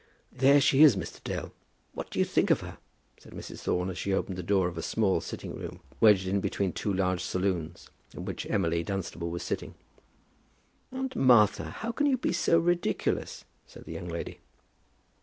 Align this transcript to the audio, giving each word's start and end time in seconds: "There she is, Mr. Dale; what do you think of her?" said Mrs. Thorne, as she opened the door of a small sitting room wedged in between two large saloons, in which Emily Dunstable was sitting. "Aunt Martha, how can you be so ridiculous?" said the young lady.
"There 0.31 0.59
she 0.59 0.81
is, 0.81 0.95
Mr. 0.95 1.23
Dale; 1.23 1.51
what 1.93 2.09
do 2.09 2.17
you 2.17 2.25
think 2.25 2.49
of 2.49 2.61
her?" 2.61 2.79
said 3.19 3.33
Mrs. 3.33 3.59
Thorne, 3.59 3.91
as 3.91 3.99
she 3.99 4.11
opened 4.11 4.35
the 4.35 4.41
door 4.41 4.67
of 4.67 4.75
a 4.75 4.81
small 4.81 5.21
sitting 5.21 5.53
room 5.53 5.79
wedged 5.99 6.25
in 6.27 6.41
between 6.41 6.73
two 6.73 6.91
large 6.91 7.23
saloons, 7.23 7.87
in 8.15 8.25
which 8.25 8.47
Emily 8.49 8.81
Dunstable 8.81 9.29
was 9.29 9.43
sitting. 9.43 9.75
"Aunt 10.91 11.15
Martha, 11.15 11.65
how 11.65 11.91
can 11.91 12.07
you 12.07 12.17
be 12.17 12.33
so 12.33 12.57
ridiculous?" 12.57 13.45
said 13.67 13.85
the 13.85 13.93
young 13.93 14.07
lady. 14.07 14.39